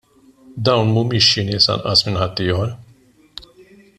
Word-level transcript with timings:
Dawn 0.67 0.87
mhumiex 0.93 1.25
xi 1.33 1.41
nies 1.49 1.69
anqas 1.75 2.01
minn 2.07 2.19
ħaddieħor. 2.21 2.69